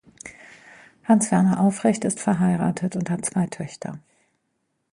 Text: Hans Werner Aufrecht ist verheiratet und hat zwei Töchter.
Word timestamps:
Hans 1.03 1.29
Werner 1.31 1.59
Aufrecht 1.59 2.05
ist 2.05 2.19
verheiratet 2.19 2.95
und 2.95 3.11
hat 3.11 3.23
zwei 3.23 3.45
Töchter. 3.45 3.99